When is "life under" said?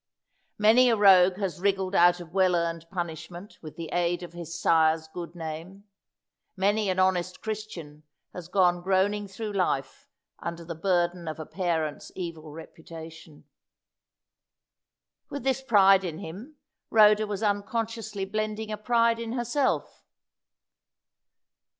9.53-10.65